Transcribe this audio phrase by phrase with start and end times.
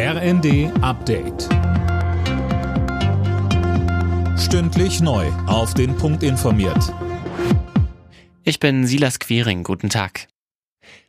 [0.00, 1.48] RND Update.
[4.38, 5.26] Stündlich neu.
[5.48, 6.94] Auf den Punkt informiert.
[8.44, 9.64] Ich bin Silas Quiring.
[9.64, 10.28] Guten Tag.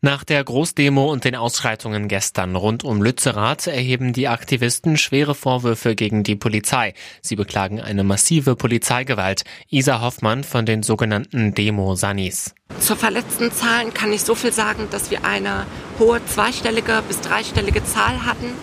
[0.00, 5.94] Nach der Großdemo und den Ausschreitungen gestern rund um Lützerath erheben die Aktivisten schwere Vorwürfe
[5.94, 6.94] gegen die Polizei.
[7.20, 9.42] Sie beklagen eine massive Polizeigewalt.
[9.68, 12.54] Isa Hoffmann von den sogenannten Demo-Sanis.
[12.78, 15.66] Zur verletzten Zahlen kann ich so viel sagen, dass wir eine
[15.98, 18.54] hohe zweistellige bis dreistellige Zahl hatten.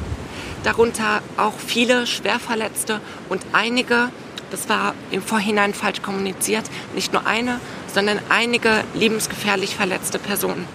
[0.64, 4.10] Darunter auch viele Schwerverletzte und einige,
[4.52, 6.66] das war im Vorhinein falsch kommuniziert,
[6.96, 7.60] nicht nur eine,
[7.94, 10.68] sondern einige lebensgefährlich verletzte Personen.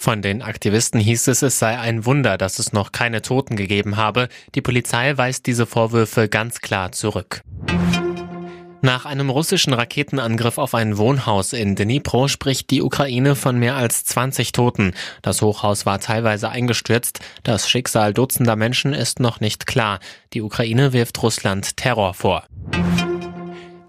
[0.00, 3.96] Von den Aktivisten hieß es, es sei ein Wunder, dass es noch keine Toten gegeben
[3.96, 4.28] habe.
[4.54, 7.42] Die Polizei weist diese Vorwürfe ganz klar zurück.
[8.80, 14.04] Nach einem russischen Raketenangriff auf ein Wohnhaus in Dnipro spricht die Ukraine von mehr als
[14.04, 14.94] 20 Toten.
[15.20, 17.18] Das Hochhaus war teilweise eingestürzt.
[17.42, 19.98] Das Schicksal dutzender Menschen ist noch nicht klar.
[20.32, 22.44] Die Ukraine wirft Russland Terror vor.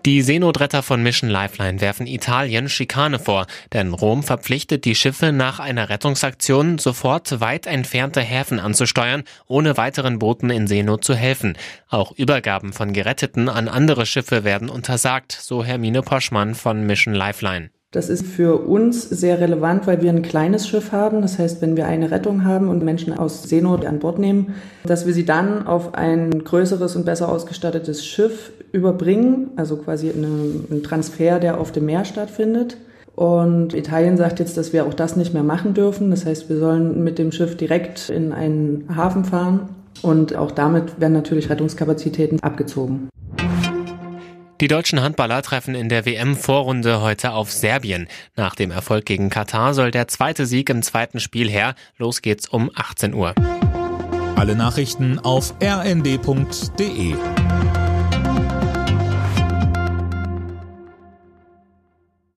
[0.05, 5.59] Die Seenotretter von Mission Lifeline werfen Italien Schikane vor, denn Rom verpflichtet die Schiffe nach
[5.59, 11.58] einer Rettungsaktion sofort weit entfernte Häfen anzusteuern, ohne weiteren Booten in Seenot zu helfen.
[11.89, 17.69] Auch Übergaben von Geretteten an andere Schiffe werden untersagt, so Hermine Poschmann von Mission Lifeline.
[17.92, 21.23] Das ist für uns sehr relevant, weil wir ein kleines Schiff haben.
[21.23, 25.08] Das heißt, wenn wir eine Rettung haben und Menschen aus Seenot an Bord nehmen, dass
[25.08, 30.28] wir sie dann auf ein größeres und besser ausgestattetes Schiff überbringen, also quasi eine,
[30.70, 32.78] ein Transfer, der auf dem Meer stattfindet.
[33.16, 36.12] Und Italien sagt jetzt, dass wir auch das nicht mehr machen dürfen.
[36.12, 39.70] Das heißt, wir sollen mit dem Schiff direkt in einen Hafen fahren
[40.03, 43.09] und auch damit werden natürlich Rettungskapazitäten abgezogen.
[44.62, 48.10] Die deutschen Handballer treffen in der WM-Vorrunde heute auf Serbien.
[48.36, 51.76] Nach dem Erfolg gegen Katar soll der zweite Sieg im zweiten Spiel her.
[51.98, 53.34] Los geht's um 18 Uhr.
[54.36, 57.16] Alle Nachrichten auf rnd.de